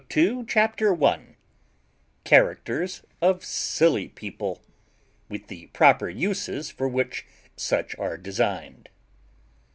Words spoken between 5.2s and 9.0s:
WITH THE PROPER USES FOR WHICH SUCH ARE DESIGNED.